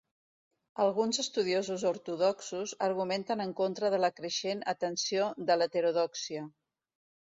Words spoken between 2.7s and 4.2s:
argumenten en contra de la